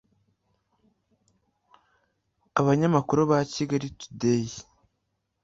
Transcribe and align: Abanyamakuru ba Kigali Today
Abanyamakuru 2.59 3.21
ba 3.31 3.39
Kigali 3.53 3.87
Today 3.99 4.47